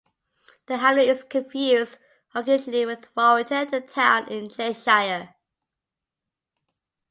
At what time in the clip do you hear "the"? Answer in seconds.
0.65-0.77, 3.69-3.81